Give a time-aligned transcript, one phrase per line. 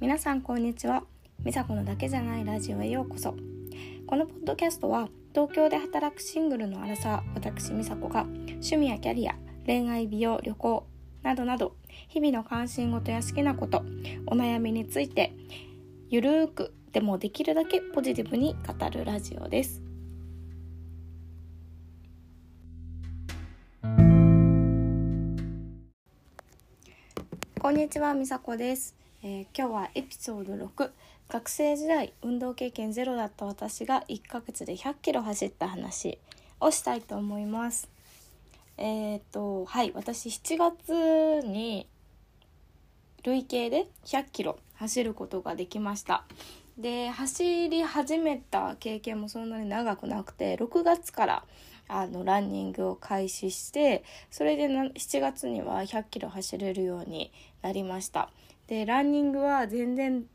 [0.00, 1.04] 皆さんこんにちは。
[1.44, 3.34] 美佐子のだけじゃないラジオへようこそ。
[4.06, 9.34] このポッドキャストは東京で働くシングルのアラサー私美佐子が趣味やキャリア
[9.66, 10.86] 恋愛美容旅行
[11.22, 11.76] などなど
[12.08, 13.84] 日々の関心事や好きなこと
[14.26, 15.34] お悩みについて
[16.08, 19.82] ゆるーくでもできるだけポジティブに語るラジオです。
[27.60, 30.90] こんにちは、みさこです、えー今日はエピソード6
[31.28, 36.18] 学生時代運動経験ゼロだった私が1ヶ月で100キロ走った話
[36.58, 37.90] をしたいと思います。
[38.78, 41.86] えっ、とはい私7月に
[43.22, 46.24] 累計で100キロ走ることができました。
[46.78, 51.44] で走り始めた経験もそんなに長くなくて6月から
[51.88, 57.30] あのランニングを開始してそれで7月には100キロ走れるように
[57.60, 58.30] なりました。
[58.70, 60.28] でランニングは全然好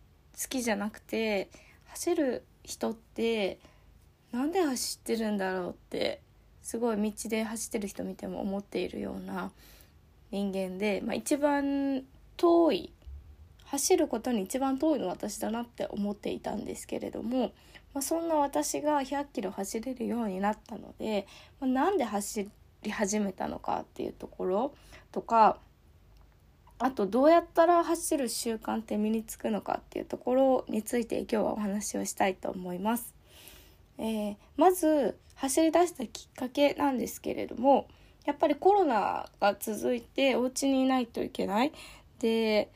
[0.50, 1.50] きじゃなくて
[1.86, 3.60] 走る人って
[4.34, 6.22] なんで走ってるんだろうって
[6.62, 9.52] すごい道で走ってる人見ても思っているような
[10.32, 12.04] 人間で、まあ、一番
[12.36, 12.92] 遠い
[13.68, 17.54] 走ることに一番遠いの私だなって思っていたんですけれども、
[17.94, 21.26] まあ、そんな私が100キロ走れるようになったので、
[21.62, 22.50] まあ、なんで走
[22.84, 24.76] り始めたのかっていうところ
[25.14, 25.58] とか
[26.78, 33.14] あとどうやったら走る習慣って身につくのかっていうところについて今日はお話をしたいと思います。
[33.98, 37.88] えーまず走り出したきっかけなんですけれども
[38.26, 41.72] やっぱりコロナが続いてお家にいないといけない
[42.20, 42.72] で、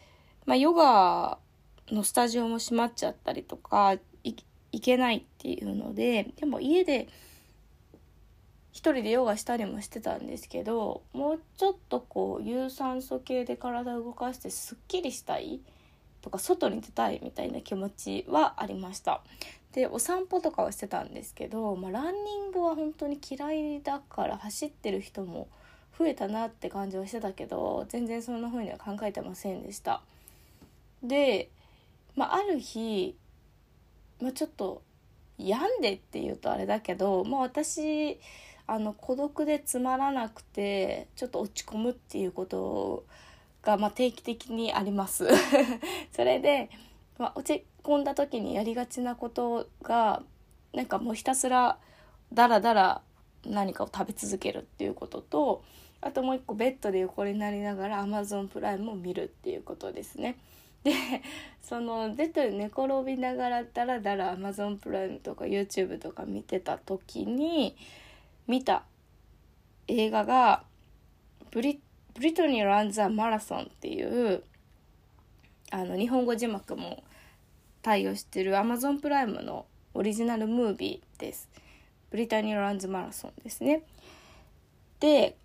[0.46, 1.40] まあ、ヨガ
[1.90, 4.36] のスタジオも閉まっちゃったりとかい
[4.72, 7.08] いけないっていうのででも家で
[8.80, 15.60] 人でヨガしたりもしてたんですけどもうちょっとこう有酸素系で体を動かしてすっきりしたい
[16.22, 19.22] とか外に出たいみたいな気持ちはありました。
[19.74, 25.48] でお散歩とかはしてたんですけど、まあ、ランニングは本当に嫌いだから走ってる人も
[25.98, 30.02] 増えたなって感じはしてたけど全然そんな風には考えてませんでした。
[31.04, 31.50] で、
[32.16, 33.16] まあ、ある日、
[34.22, 34.82] まあ、ちょっと
[35.38, 38.20] 病んでっていうとあれだけど、まあ、私
[38.72, 43.04] あの孤独でつまらなくてちょっと落ち込むっていうこと
[43.64, 45.28] が、まあ、定期的にあります
[46.14, 46.70] それで、
[47.18, 50.22] まあ、落ち込んだ時にやりがちなことが
[50.74, 51.80] なんかもうひたすら
[52.32, 53.02] ダラダラ
[53.44, 55.64] 何かを食べ続けるっていうことと
[56.02, 60.38] あともう一個ベッドで横になりながら Amazon プライムを見るっていうことですね。
[60.84, 60.94] で
[61.62, 67.76] そのベッドで寝転びながらダラダラ Amazon プライムとか YouTube とか見てた時に
[68.50, 68.84] 見た
[69.88, 70.64] 映画が
[71.52, 71.80] ブリ
[72.16, 74.44] 「ブリトニー・ランザ・マラソン」っていう
[75.70, 77.04] あの日本語字幕も
[77.84, 81.48] 対応してる Amazon プライムのオリジナルムービーです。
[82.10, 83.84] ブリタニー・ランズ・マラソンですね。
[85.00, 85.38] で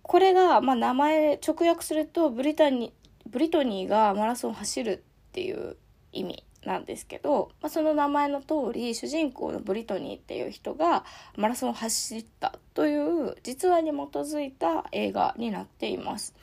[0.00, 2.94] これが、まあ、名前直訳するとブリタニ
[3.26, 5.76] ブリトニーがマラソン走るっていう
[6.12, 11.04] 意味なんですけど、まあ、その名前の通り主人公のブリトニーっていう人が
[11.36, 16.34] マラソンを走ったという実話に基づいた映画になっています。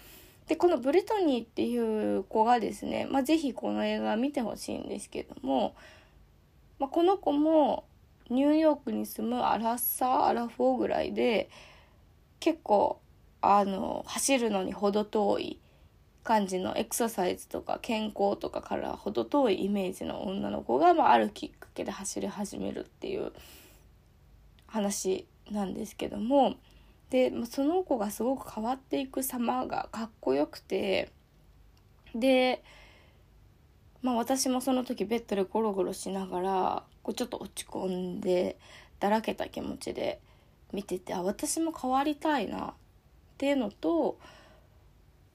[0.48, 5.76] でこのブリトニーっていう子がですね、まあ、ぜひこの映画見てほしいんですけども、
[6.80, 7.86] まあ、この子も
[8.30, 11.50] ニューヨークに住むアラッサーアラフォーぐらいで
[12.40, 13.00] 結構
[13.42, 15.60] あの走るのに程遠い
[16.24, 23.34] 感じのエクササイズとか健康とかから程遠いイメージの女の子が、まあ、あるきっかけで走り始めるっていう
[24.68, 26.56] 話なんですけども
[27.10, 31.12] でまその子がすごく変わっていく様がかっこよくて
[32.16, 32.64] で、
[34.02, 38.58] まあ、私もその時ベッドでゴロゴロしながらこうちょっと落ち込んで
[39.00, 40.20] だらけた気持ちで
[40.72, 42.74] 見ててあ私も変わりたいなっ
[43.38, 44.18] ていうのと、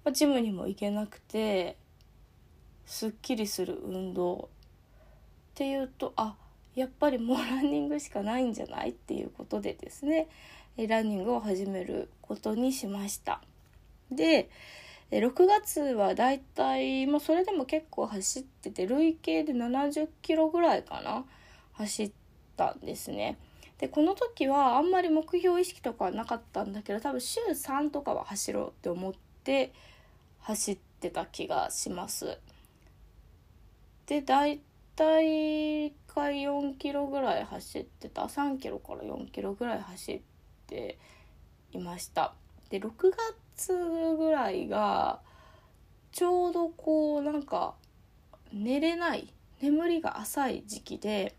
[0.08, 1.76] まあジムにも行けなくて
[2.86, 6.34] すっきりする運動っていうとあ
[6.74, 10.28] やっぱりもう ランニングしかないんじゃないっていうことでですね
[10.78, 13.42] ランニングを始めることにしました。
[14.10, 14.48] で
[15.10, 21.26] 6月はだいたいもうそれでも結構走ってて累計で70キロぐらいかな
[21.72, 22.12] 走っ
[22.56, 23.36] たんですね。
[23.76, 29.12] でこの時はあんまり目標意識とかはなかったんだけど多分週3とかは走ろうって思っ
[29.44, 29.72] て
[30.48, 32.38] 走ってた気がします。
[34.06, 34.62] で大
[34.96, 40.20] 体1回4キロぐらい走ってた3キロから4キロぐらい走っ
[40.66, 40.96] て
[41.72, 42.32] いました。
[42.70, 42.90] で6
[43.54, 43.74] 月
[44.16, 45.20] ぐらいが
[46.12, 47.74] ちょうどこうなんか
[48.50, 49.30] 寝れない
[49.60, 51.34] 眠りが浅い時期で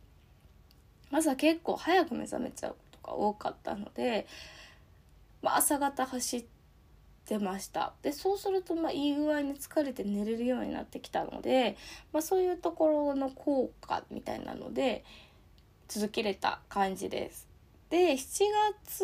[1.12, 4.28] 朝結構早く目覚めちゃうことが多かったので、
[5.42, 6.59] まあ、朝方走って
[7.30, 11.78] 出ましたでそうするとまあいい具合に疲れて寝れるようになってきたので、
[12.12, 15.06] まあ、そういうところの効果みたいなので
[15.88, 17.48] 続けれた感じです。
[17.90, 18.44] で7
[18.88, 19.04] 月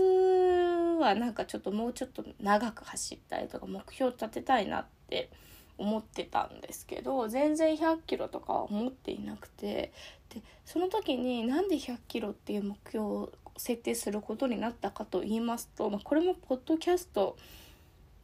[0.99, 5.29] はなんかちょっともうちょっと長く走ったりとか目標立てたいなって
[5.77, 9.91] 思ってたんですけど全然100キロとかは思っていなくて
[10.29, 17.37] でその時になんで100キロっていう目標を設定することになったかと言いますと、まあ、これもポッドキャスト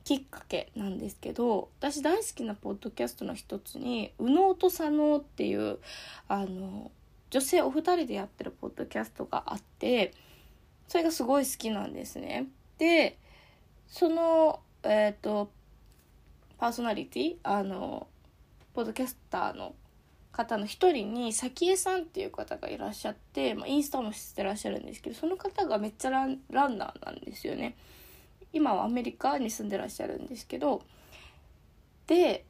[0.03, 5.79] きっかけなんですけど私大好きなポッドキャストの一つに「右脳と左脳」っていう
[6.27, 6.91] あの
[7.29, 10.13] 女性お二人でやってるポッドキャストがあって
[10.87, 12.47] それがすごい好きなんですね。
[12.77, 13.17] で
[13.87, 15.51] そのえっ、ー、と
[16.57, 18.07] パーソナリティあの
[18.73, 19.75] ポッドキャスターの
[20.31, 27.75] 方の一人に早紀江さんっていう方がいらっしゃって、まあ、インスタもしてらっしゃるんですけどその方がめっちゃランランナーなんですよね。
[28.53, 30.81] 今はアメリカに住んでらっしゃるんですけど
[32.07, 32.45] で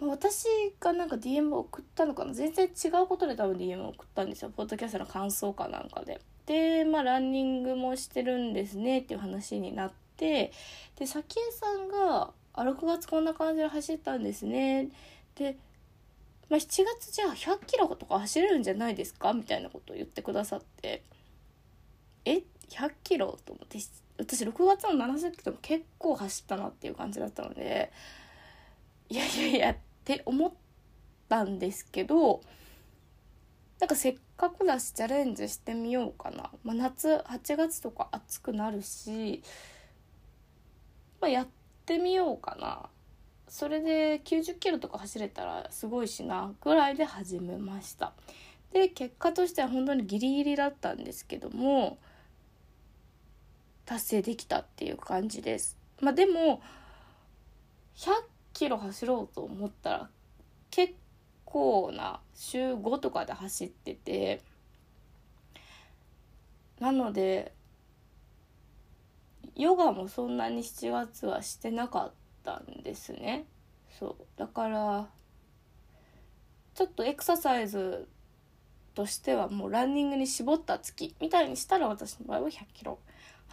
[0.00, 0.46] 私
[0.78, 2.34] がなんか DM を送ったのかな？
[2.34, 4.50] 全然違うことで多分 DM を送ったんですよ。
[4.54, 6.20] ポッドキャストの感想かなんかで。
[6.44, 10.52] でまあランニングもしてるんですねっていう話になって
[10.96, 14.88] で早紀江さんがあ6月こんな感じで走ったんですね。
[15.34, 15.56] で、
[16.50, 19.32] まあ、7月じゃあ100キロとか走れるんじゃないですか？
[19.32, 21.02] みたいなことを言ってくださって。
[22.26, 23.38] え？100キロ？
[23.46, 23.78] と思って。
[24.18, 27.92] 私6月の70キロも結構走ったなっていう感じだったので
[29.08, 30.52] いやいやいやって思っ
[31.28, 32.40] たんですけど
[33.80, 39.42] なんかせっかくだしチャレンジしてみようかな、まあ、夏8月とか暑くなるし、
[41.20, 41.46] まあ、やっ
[41.84, 42.88] てみようかな。
[43.48, 48.12] それで90キロとか走れたらすごいしなぐらいで始めました。
[48.72, 51.98] で結果としては本当にギリギリだったんですけども
[53.86, 55.78] 達成できたっていう感じです。
[56.00, 56.60] まあでも
[57.96, 58.10] 100
[58.52, 60.10] キロ走ろうと思ったら
[60.70, 60.94] 結
[61.44, 64.42] 構な週5とかで走ってて
[66.80, 67.52] なので
[69.54, 72.12] ヨガもそんなに7月はしてなかっ
[72.44, 73.46] たんですね。
[73.98, 74.24] そう。
[74.36, 75.08] だから
[76.74, 78.06] ちょっとエクササイズ
[78.94, 82.98] としてはもうランニングに絞った月みたいにしたら私の場合は100キロ。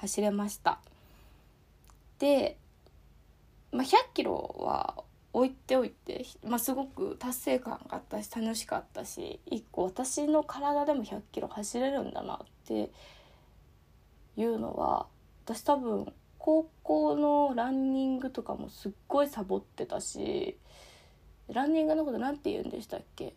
[0.04, 0.80] 走れました。
[2.20, 2.58] で、
[3.72, 5.02] まあ、100キロは
[5.32, 12.92] 置いておいて、まあ、すごく達成感があったし楽しかったし一個私の体でも100キロ走れるんだなって
[14.36, 15.08] いうのは
[15.46, 20.58] 私多分高校のランニングとかもすっごいサボってたし
[21.48, 23.34] ランニングのこと何て言うんでしたっけ？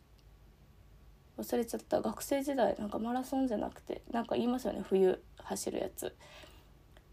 [1.38, 2.00] 忘れちゃった。
[2.00, 4.82] 学生時代なんかマラソンじゃなくてなんか言いますよね。
[4.82, 6.14] 冬走るやつ。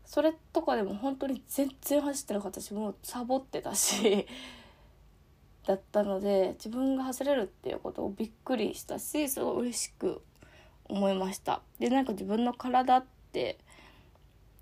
[0.06, 4.28] それとかでも本当に全然走ってなかったしもうサボってたし
[5.66, 10.22] だったので自分が走れるっていうことをびっくりしたしすごい嬉しく
[10.86, 11.62] 思いました。
[11.80, 13.58] でなんか自分の体って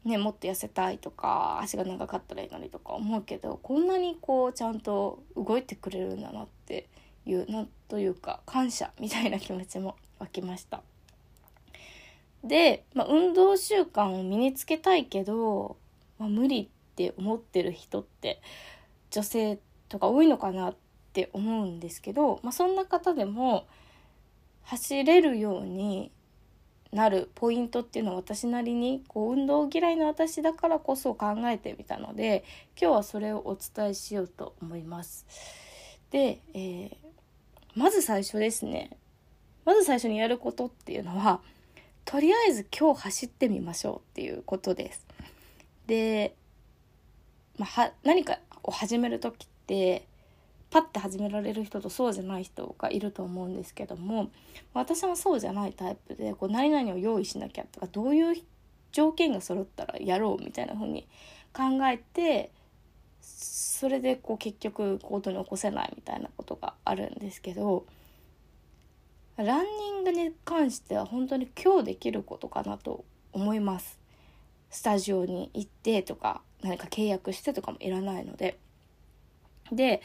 [0.03, 6.87] ねもっと痩せたいとか足が長かったらいいのにとか思うけどこんなにこうちゃんと動いてくれるんだなって
[7.25, 10.83] いうなんというか感謝みたいな気持ちも湧きました。
[12.43, 15.77] で、まあ、運動習慣を身につけたいけど、
[16.17, 18.41] まあ、無理って思ってる人って
[19.11, 20.75] 女性とか多いのかなっ
[21.13, 23.67] て思うんですけど、まあ、そんな方でも
[24.63, 26.11] 走れるように
[26.91, 32.43] なるポイントっていうのを私なりにこう運動嫌いの私だからこそ考えてみたので
[32.79, 35.25] 今日はそれをお伝えしようと思います。
[36.11, 36.91] で、えー、
[37.75, 38.91] まず最初ですね
[39.63, 41.39] まず最初にやることっていうのは
[42.11, 45.07] とりあえず今日走ってみましょうっていうことです。
[45.87, 46.35] で、
[47.57, 50.05] まあ、何かを始める時って
[50.71, 54.29] パッて始められる人とそうじゃない人がいると思うんですけども
[54.73, 58.43] 私はそうじゃないタイプでこう何々を用意しなきゃとかどういう
[58.91, 61.07] 条件が揃ったらやろうみたいな風に
[61.53, 62.51] 考えて
[63.21, 67.85] それでこう結局行動に起こせないみたいなことがあるんですけど
[69.37, 73.99] ランニングに関しては本当に今日できることかなと思います。
[74.69, 78.57] スタジオに行ってとか何か契約してとかもいらないので。
[79.71, 80.01] で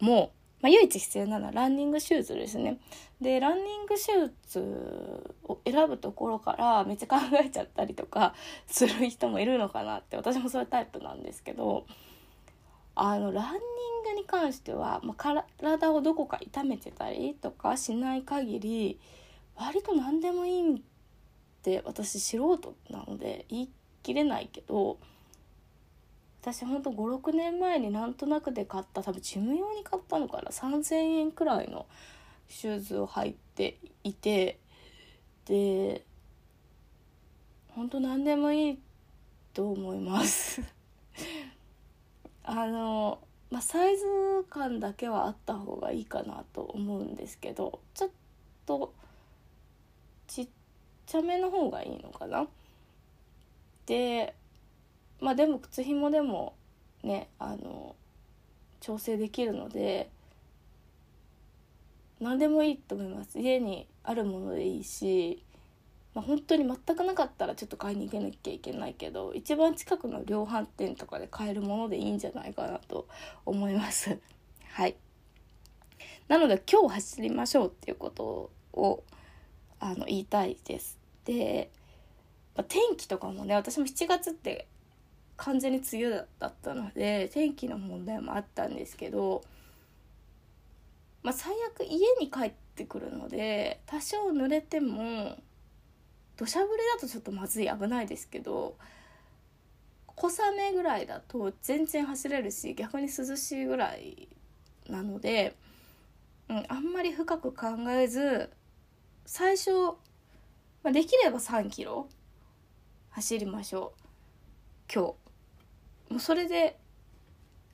[0.00, 2.78] もうまあ、唯一必要なのはランニングシューズですね。
[3.20, 8.34] でランニングシューズを選ぶところからめっちゃ考えちゃったりとか
[8.66, 11.84] する人もいるのかなって私もそういうタイプなんですけど
[12.94, 19.00] あのランニングに関しては、まあ、体をどこか痛めてたりとかしない限り
[19.56, 20.80] 割と何でもいいっ
[21.62, 23.70] て私素人なので言い
[24.02, 24.98] 切れないけど
[26.42, 31.86] 私ほんと56年前になんとなくで買った多分ジム用に買ったのかな3,000円くらいの
[32.48, 34.58] シューズを履いていて
[35.46, 36.04] で
[37.68, 38.78] 本当何でもいい
[39.52, 40.60] と思います。
[42.44, 43.18] あの
[43.50, 44.04] まあサイズ
[44.50, 48.10] 感だけはあった方がいいかなと思うんですけどちょっ
[48.66, 48.92] と
[50.26, 50.48] ちっ
[51.06, 52.46] ちゃめの方がいいのかな。
[53.86, 54.34] で
[55.20, 56.54] まあでも靴ひもでも
[57.02, 57.94] ねあの
[58.80, 60.10] 調整できるので
[62.20, 63.38] 何でもいいと思います。
[63.38, 65.42] 家にあるものでいいし
[66.14, 73.08] まあ、本当に全くなかったらちょっと買いに行けなきゃいけないけど一番近くの量販店とかで買えるものでいいんじゃないかなと
[73.44, 74.18] 思います。
[74.70, 74.96] はい。
[76.28, 79.02] なので今日走りましょうっていうことを
[79.80, 80.98] あの言いたいです。
[81.24, 81.70] で、
[82.54, 84.68] まあ、天気とかもね私も7月って
[85.36, 89.42] 完全に梅雨だったので天気の問題もあったんですけど
[91.24, 95.36] まあ最悪家に帰ってくるので多少濡れても
[96.36, 98.76] 土砂降りだとちょっとまずい危ないですけど
[100.16, 104.28] 小雨ぐらいだと全然走れるし逆に涼しいぐらい
[104.88, 105.54] なので、
[106.48, 108.50] うん、あんまり深く考えず
[109.26, 109.70] 最初、
[110.82, 112.08] まあ、できれば3キロ
[113.10, 115.14] 走りましょう今日。
[116.10, 116.76] もうそれで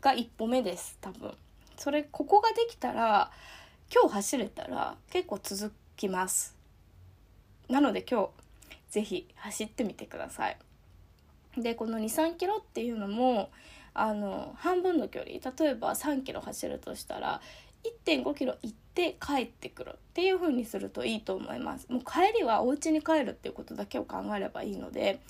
[0.01, 1.35] が一歩目です多分。
[1.77, 3.31] それここができたら
[3.93, 6.57] 今日走れたら結構続きます。
[7.69, 8.40] なので今日
[8.91, 10.59] 是非走ってみてください。
[11.57, 13.51] でこの23キロっていうのも
[13.93, 17.41] あの半分の距離例えば3キロ走るとしたら
[18.07, 25.21] 1.5キロ行って帰ってくるっていう風にするといいと思いますもう帰りはお家に帰るっていうことだけを考えればいいので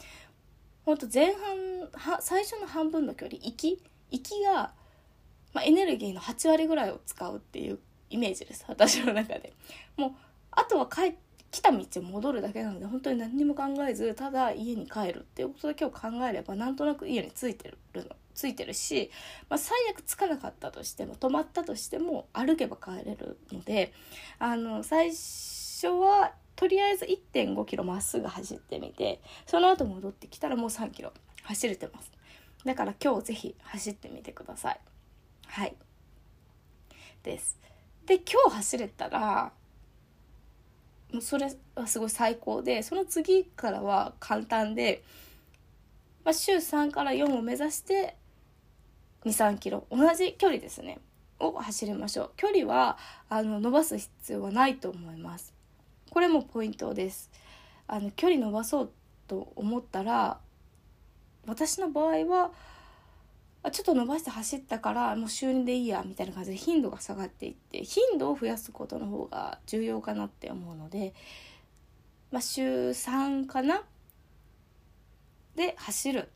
[0.84, 1.34] ほんと前半
[2.14, 4.72] は最初の半分の距離行き行きが、
[5.54, 7.78] まあ、エネルギーの8割ぐらいを使うっていう
[8.10, 9.52] イメージです私の中で
[9.96, 10.10] もう
[10.50, 18.04] あとは帰って来た道を戻るだけなので本当に何にも考えずただ家に帰るっていうことだけを考えればなんとなく家に着いてるの
[18.34, 19.10] ついてるし、
[19.48, 23.92] まあ、最悪着かなかったとしても止まったとしても歩けば帰れるので
[24.38, 32.10] あの最初はとりあえず1 5キロまっすぐ走ってみてその後戻ってきたらもう3キロ走れてます。
[32.64, 34.80] だから今日ぜひ走ってみてください。
[35.46, 35.74] はい。
[37.22, 37.58] です。
[38.06, 39.52] で今日走れたら
[41.20, 45.02] それはすごい最高でその次からは簡単で、
[46.24, 48.16] まあ、週3から4を目指して
[49.24, 50.98] 23キロ同じ距離ですね
[51.40, 52.30] を走りましょう。
[52.36, 52.98] 距離は
[53.28, 55.54] あの伸ばす必要はないと思います。
[56.10, 57.30] これもポイントです。
[57.86, 58.90] あの距離伸ばそう
[59.26, 60.38] と思ったら
[61.46, 62.52] 私の場合は
[63.62, 71.12] あちょっと伸ばして走ったからもう週2でいいやみたいな感じで頻度が下がっていって頻度を増やすことの方が重要かなって思うので、
[72.30, 73.82] まあ、週3かな
[75.56, 76.28] で走る。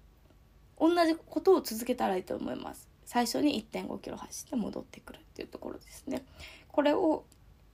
[0.78, 2.88] 同じことを続けたらいいと思います。
[3.06, 6.24] 最初に1 5キロ走って戻ってくるっていうところですね。
[6.68, 7.24] これを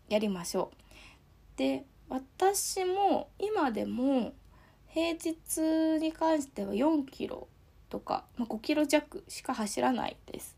[0.08, 1.58] やりましょう。
[1.58, 4.32] で私も今でも
[4.88, 7.48] 平日に関しては4キロ
[7.90, 10.56] とか、まあ、5キロ弱しか走らないです。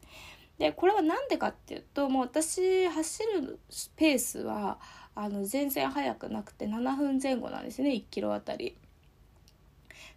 [0.58, 3.58] でこれは何でかっていうともう私走る
[3.96, 4.78] ペースは
[5.14, 8.76] あの全然速くなくて7分前後なんですね1キロあたり。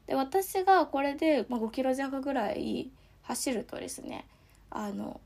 [0.05, 2.91] で私がこれで、まあ、5キロ弱ぐらい
[3.23, 4.27] 走るとですね
[4.69, 5.19] あの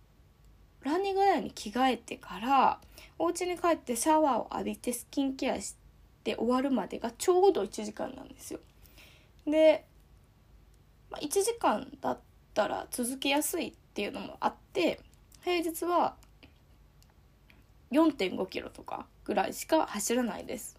[0.84, 2.80] ランニングウェアに着替えてから
[3.18, 5.76] お家に帰ってシャワーを浴びてスキンケアし
[6.24, 8.60] て終わるまでがちょうど1時間なんですよ。
[9.46, 9.86] で
[11.12, 12.20] まあ、1時間だっ
[12.54, 15.00] たら続けやすいっていうのもあって
[15.42, 16.16] 平日は
[17.92, 20.78] 4.5キロとかぐらいしか走らないです。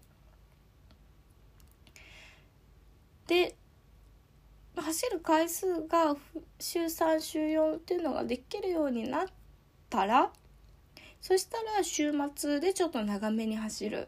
[3.27, 3.55] で
[4.75, 6.15] 走る回数が
[6.59, 9.25] 週3週4っていうのができるようになっ
[9.89, 10.31] たら
[11.21, 14.07] そしたら週末でちょっと長めに走る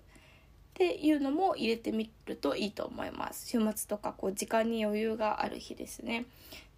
[0.74, 3.48] っていうのも入れてみるといいと思います。
[3.48, 6.25] 週末とかこう時間に余裕がある日ですね。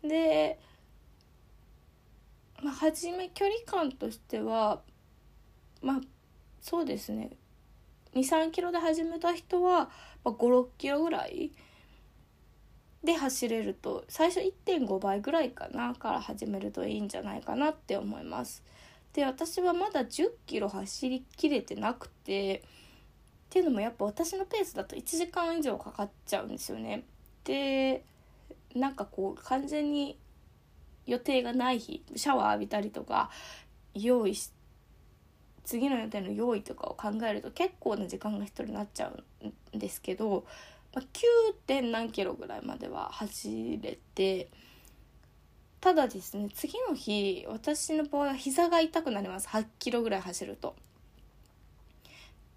[0.03, 0.59] で
[2.61, 4.81] まあ初め距離感としては
[5.81, 6.01] まあ
[6.59, 7.31] そうですね。
[8.15, 9.89] 23キロで始めた人は、
[10.23, 11.51] ま、56キロぐらい
[13.03, 18.61] で走れると最初1.5倍ぐらいかなから始めるといいんじゃないかなって思います。
[19.13, 22.63] で私はまだ10キロ走りきれてなくて
[23.45, 27.03] っていうのもやっぱ私のペースだと1時間以上かかっちゃうんですよね。
[27.43, 28.03] で
[28.73, 30.17] なんかこう完全に
[31.05, 33.29] 予定がない日シャワー浴びたりとか
[33.93, 34.51] 用意し
[35.63, 39.11] 次の予定の用意とかを考えると結構な時間が必要になっちゃ
[39.41, 40.45] うんですけど、
[40.93, 41.07] まあ、9.
[41.65, 44.49] 点何キロぐらいまでは走れて
[45.81, 50.75] ただですね次の日私の場合は膝が痛くなります8キロぐらい走ると。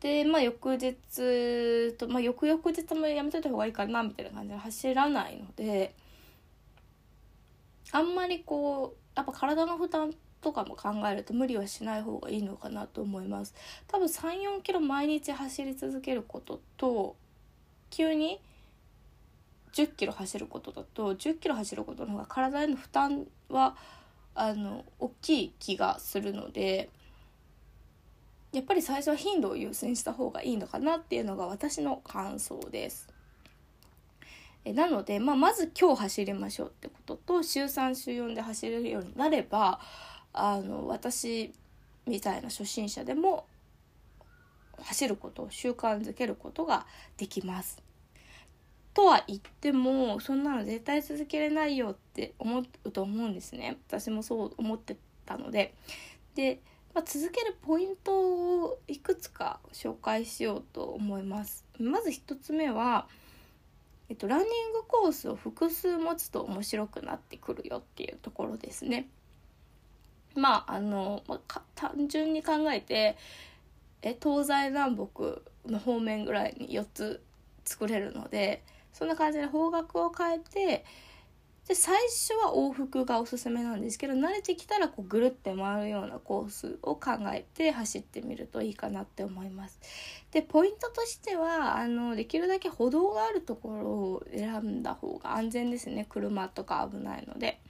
[0.00, 5.94] でまあ翌日と、まあ、翌々日もやめといた方がいいかなみたいな感じで走らないので
[7.90, 13.54] あんまりこうやっぱ体の負担とかも考えると無理はしない方がいいのかなと思います。
[13.88, 17.16] 多分34キロ毎日走り続けることと
[17.90, 18.40] 急に
[19.72, 23.76] 10キロ走ることだと10キロ走ることの方が体への負担は
[24.34, 26.88] あの大きい気がするので
[28.52, 33.08] やっぱり最初は頻度を優先した方がいいのかなっていうのが私の感想です。
[34.64, 39.80] えなので、まあ、まず今日走りましょうってことと週3週4で走れるようになれば
[40.32, 41.52] あの私
[42.06, 43.46] みたいな初心者でも
[44.82, 46.86] 走ることを習慣づけることが
[47.16, 47.82] できます。
[48.94, 55.72] とは言ってもそんなの絶対続けれないよって思うと思うんですね私もそう思ってたので
[56.34, 56.60] で、
[56.98, 63.06] まあ、続けるポイントをいくつか紹介しようと思いますまず1つ目は
[64.08, 69.06] えっと、ランニングコースを複数持つと面白くなってくるよっていうところですね。
[70.34, 73.18] まああの、まあ、単純に考えて
[74.00, 77.22] え東西南北の方面ぐらいに4つ
[77.66, 78.64] 作れるので
[78.94, 80.84] そんな感じで方角を変えて
[81.68, 89.78] で最初は往復がおすすめなんですけど慣れてきたらこうぐるって回るようなコースを考えて走ってみるといいかなって思います。
[90.30, 97.60] でポイントとしてはあのできるだけ歩道があるところを選んだ方が安全ですね車とか危ないので。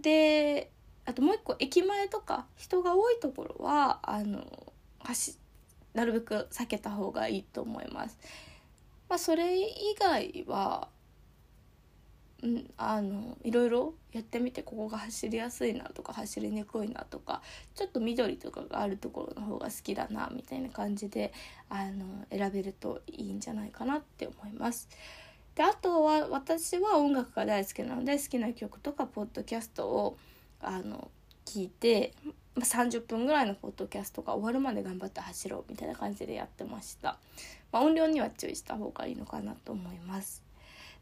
[0.00, 0.70] で
[1.06, 4.44] あともう一個駅前とか人が多いところはあの
[4.98, 5.38] 走
[5.94, 8.18] なるべく避けた方がいいと思います。
[9.08, 10.88] まあ、それ以外は
[12.42, 17.42] うん、あのいろいろやってみてここが走りやすいなとか走りにくいなとか
[17.74, 21.32] ちょっと緑とかがあるところの方が好きだなみたいな感じで
[21.68, 24.88] あの選べるといいんじゃないかなって思います。
[25.56, 30.16] であとは私は音楽が大好きなので好きな曲とかポッドキャストを
[30.60, 31.10] あの
[31.44, 32.12] 聞いて、
[32.56, 37.18] 30分ぐらいのポッドキャストが終わるまで頑張って走ろうみたいな感じでやってました。
[37.72, 40.47] まあ、音量には注意した方がいいのかなと思います。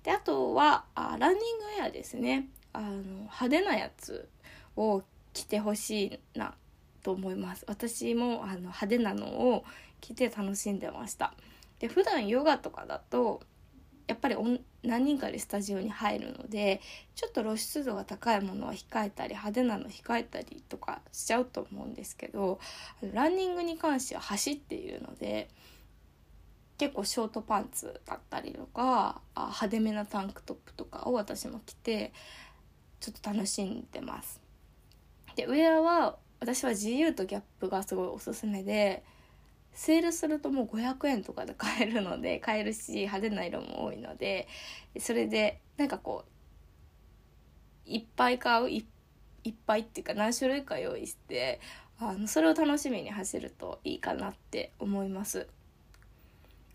[0.07, 2.47] であとはあランニングウェアですね。
[2.73, 4.29] あの派手なやつ
[4.77, 6.55] を着てほしいな
[7.03, 7.65] と思います。
[7.67, 9.65] 私もあの派手なのを
[10.01, 11.35] 着て楽しんでました。
[11.81, 13.41] で普段ヨガとかだと
[14.07, 14.37] やっぱり
[14.85, 16.81] 何人かでスタジオに入るので
[17.17, 22.61] ちょっと露出度が高いものは控えたり派手なの控えたりとかしちゃうと思うんですけど
[23.13, 25.49] ランニングに関しては走っているので
[26.79, 32.13] 結構ショートパンツだったりとかあ派手めなタンクトップとかを私も着て
[33.01, 34.41] ちょっと楽しんでます。
[35.37, 39.03] でウェアは私は GU とギャップがすごいおすすめで
[39.73, 44.49] セールするともう500円とかで買えるので買えるし派手な色も多いので
[44.99, 48.81] それでなんかこういっぱい買うい
[49.51, 51.61] っぱいっていうか何種類か用意して
[51.99, 55.47] あのそれを楽しみに走るといいかなって思います。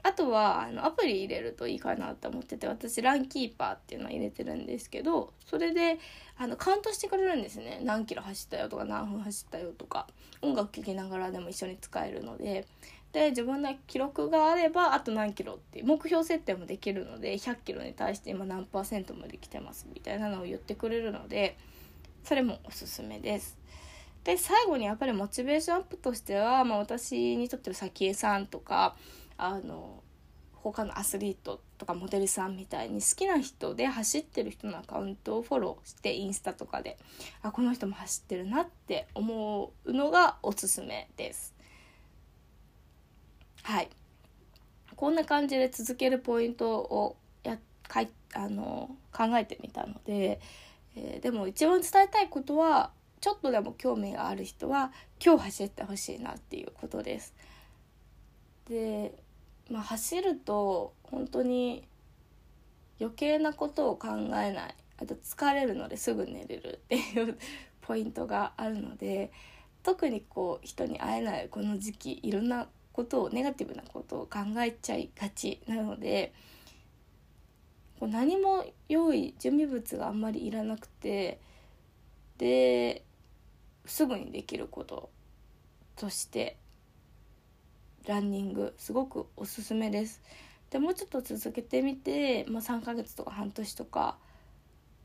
[0.03, 5.99] あとはあのアプリ入れるといいかなと思ってて私ランキーパーっていうのを入れてるんですけどそれで
[6.37, 10.07] あのカウントしてくれるんですね何キロ走ったよとか何分走ったよとか
[10.41, 12.65] 音楽聴きながらでも一緒に使えるので
[13.13, 21.57] で自分の記録があればあと何キロって目標設定もできるので100キロに対して今何パーセントまで来てますみたいなのを言ってくれるので
[22.23, 23.57] それもおすすめです。
[24.23, 28.95] で最後にやっぱりモチベーションアップとしては、まあ、私にとっては早紀江さんとか
[29.43, 30.03] あの
[30.53, 36.97] 他のアスリートとかモデルさんみたいに好きな人で走ってる人のアカウントをフォローしてインスタとかで
[37.41, 41.55] あこの人も走ってるなって思うのがおすすめです。
[43.63, 43.89] はい。
[44.95, 50.39] こんな感じで続けるポイントをやかいあの考えてみたので、
[50.95, 54.91] えー、でも一番伝えたいことはちょっとでも興味がある人は
[55.23, 57.33] 今日走ってほしいなっていうことです。
[58.69, 59.15] で
[59.69, 61.87] まあ、走ると本当に
[62.99, 64.75] 余計なことを考えない。
[65.01, 67.37] あと疲れるのですぐ寝れるっていう
[67.81, 69.31] ポイントがあるので
[69.83, 76.33] 特にこう人に会えないこの時期いろんなことをネガティブなことを考えちゃいがちなので
[77.99, 81.39] こう何も用意準備物があんまりいらなくて
[82.37, 83.03] で
[83.85, 85.09] すぐにできること
[85.95, 86.57] として
[88.07, 90.21] ランニングすごくおすすめです。
[90.69, 94.17] でもうちょっと続けてみて、まあ、3ヶ月とか半年とか